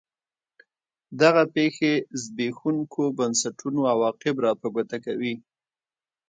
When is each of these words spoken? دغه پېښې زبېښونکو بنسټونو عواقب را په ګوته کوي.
دغه 1.21 1.43
پېښې 1.55 1.93
زبېښونکو 2.21 3.03
بنسټونو 3.17 3.79
عواقب 3.93 4.35
را 4.45 4.51
په 4.61 4.67
ګوته 4.75 4.97
کوي. 5.05 5.33